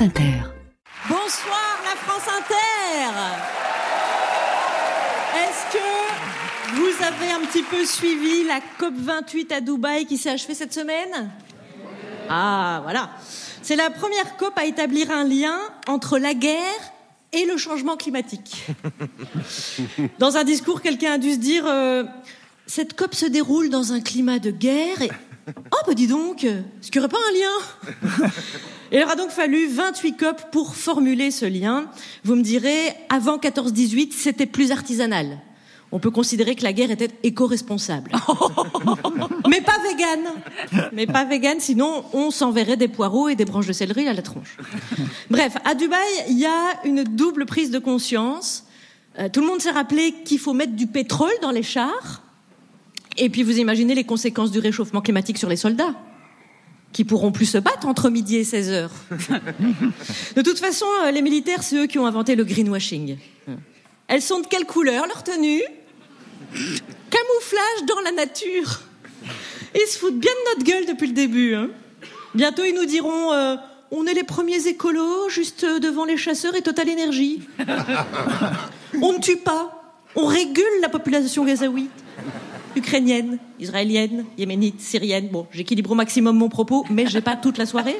[0.00, 3.12] Bonsoir la France Inter
[5.36, 10.54] Est-ce que vous avez un petit peu suivi la COP28 à Dubaï qui s'est achevée
[10.54, 11.30] cette semaine?
[12.30, 13.10] Ah voilà.
[13.60, 16.80] C'est la première COP à établir un lien entre la guerre
[17.34, 18.68] et le changement climatique.
[20.18, 22.04] Dans un discours, quelqu'un a dû se dire euh,
[22.66, 25.10] cette COP se déroule dans un climat de guerre et
[25.72, 28.30] Oh, bah dis donc, est-ce qu'il n'y aurait pas un lien
[28.92, 31.86] Il aura donc fallu 28 COP pour formuler ce lien.
[32.24, 35.38] Vous me direz, avant 14-18, c'était plus artisanal.
[35.92, 38.12] On peut considérer que la guerre était éco-responsable.
[39.48, 40.20] Mais pas vegan.
[40.92, 44.22] Mais pas vegan, sinon on s'enverrait des poireaux et des branches de céleri à la
[44.22, 44.56] tronche.
[45.30, 48.64] Bref, à Dubaï, il y a une double prise de conscience.
[49.18, 52.22] Euh, tout le monde s'est rappelé qu'il faut mettre du pétrole dans les chars
[53.20, 55.94] et puis vous imaginez les conséquences du réchauffement climatique sur les soldats
[56.92, 58.90] qui pourront plus se battre entre midi et 16 heures.
[60.36, 63.16] de toute façon, euh, les militaires, c'est eux qui ont inventé le greenwashing.
[64.08, 65.62] Elles sont de quelle couleur, leur tenue?
[66.52, 68.80] Camouflage dans la nature.
[69.76, 71.54] ils se foutent bien de notre gueule depuis le début.
[71.54, 71.68] Hein.
[72.34, 73.54] Bientôt, ils nous diront euh,
[73.92, 77.42] on est les premiers écolos, juste devant les chasseurs et Total Énergie.
[79.00, 81.90] on ne tue pas, on régule la population gazaouite
[82.76, 85.28] ukrainienne, israélienne, yéménite, syrienne.
[85.30, 87.96] Bon, j'équilibre au maximum mon propos, mais j'ai pas toute la soirée.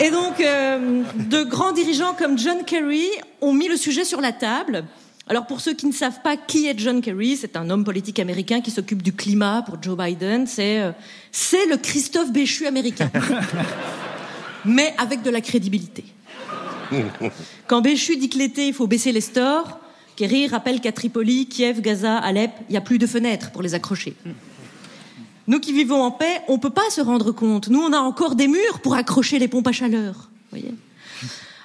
[0.00, 3.06] Et donc, euh, de grands dirigeants comme John Kerry
[3.40, 4.84] ont mis le sujet sur la table.
[5.26, 8.18] Alors pour ceux qui ne savent pas qui est John Kerry, c'est un homme politique
[8.18, 10.46] américain qui s'occupe du climat pour Joe Biden.
[10.46, 10.92] C'est euh,
[11.32, 13.10] c'est le Christophe Béchu américain,
[14.66, 16.04] mais avec de la crédibilité.
[17.66, 19.80] Quand Béchu dit que l'été il faut baisser les stores,
[20.16, 23.74] Kerry rappelle qu'à Tripoli, Kiev, Gaza, Alep, il n'y a plus de fenêtres pour les
[23.74, 24.14] accrocher.
[25.46, 27.68] Nous qui vivons en paix, on ne peut pas se rendre compte.
[27.68, 30.30] Nous, on a encore des murs pour accrocher les pompes à chaleur.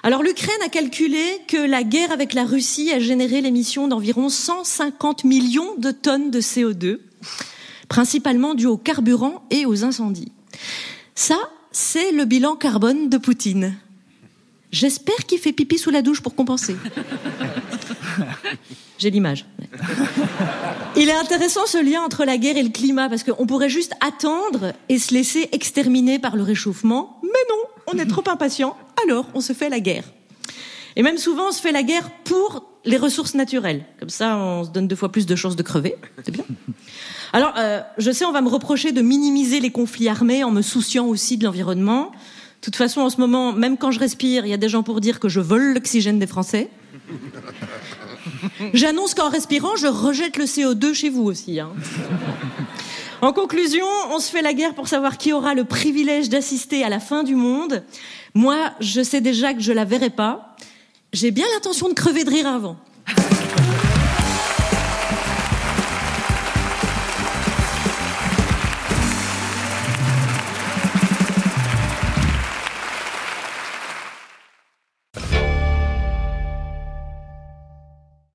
[0.02, 5.24] Alors l'Ukraine a calculé que la guerre avec la Russie a généré l'émission d'environ 150
[5.24, 6.98] millions de tonnes de CO2,
[7.88, 10.32] principalement dû au carburant et aux incendies.
[11.14, 11.38] Ça,
[11.70, 13.74] c'est le bilan carbone de Poutine.
[14.72, 16.76] J'espère qu'il fait pipi sous la douche pour compenser.
[18.98, 19.46] J'ai l'image.
[20.96, 23.94] Il est intéressant ce lien entre la guerre et le climat, parce qu'on pourrait juste
[24.00, 29.26] attendre et se laisser exterminer par le réchauffement, mais non, on est trop impatient, alors
[29.34, 30.04] on se fait la guerre.
[30.96, 33.84] Et même souvent, on se fait la guerre pour les ressources naturelles.
[33.98, 35.94] Comme ça, on se donne deux fois plus de chances de crever.
[36.24, 36.44] C'est bien.
[37.32, 40.62] Alors, euh, je sais, on va me reprocher de minimiser les conflits armés en me
[40.62, 42.12] souciant aussi de l'environnement.
[42.60, 44.82] De toute façon, en ce moment, même quand je respire, il y a des gens
[44.82, 46.68] pour dire que je vole l'oxygène des Français.
[48.74, 51.58] J'annonce qu'en respirant, je rejette le CO2 chez vous aussi.
[51.58, 51.70] Hein.
[53.22, 56.90] En conclusion, on se fait la guerre pour savoir qui aura le privilège d'assister à
[56.90, 57.82] la fin du monde.
[58.34, 60.56] Moi, je sais déjà que je la verrai pas.
[61.14, 62.76] J'ai bien l'intention de crever de rire avant.